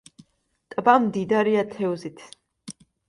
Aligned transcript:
ტბა 0.75 0.95
მდიდარია 1.03 1.65
თევზით. 1.75 2.25